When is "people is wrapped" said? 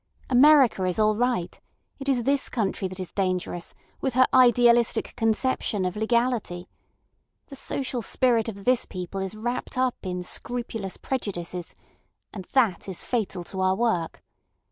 8.87-9.77